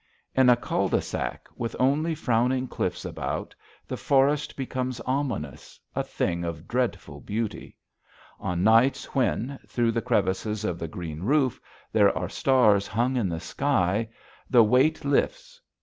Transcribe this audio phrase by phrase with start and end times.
[0.33, 3.53] In a cul de sac, with only frowning cliffs about,
[3.87, 7.77] the forest becomes ominous, a thing of dreadful beauty.
[8.39, 11.61] On nights when, through the crevices of the green roof,
[11.91, 14.09] there are stars hung in the sky,
[14.49, 15.61] the weight lifts.